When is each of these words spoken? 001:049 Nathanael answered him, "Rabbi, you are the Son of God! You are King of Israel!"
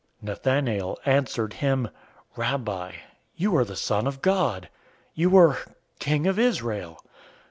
001:049 0.23 0.23
Nathanael 0.23 0.99
answered 1.05 1.53
him, 1.53 1.87
"Rabbi, 2.35 2.93
you 3.35 3.55
are 3.55 3.63
the 3.63 3.75
Son 3.75 4.07
of 4.07 4.23
God! 4.23 4.67
You 5.13 5.37
are 5.37 5.59
King 5.99 6.25
of 6.25 6.39
Israel!" 6.39 7.03